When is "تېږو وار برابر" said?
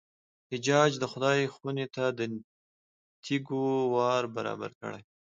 3.23-4.71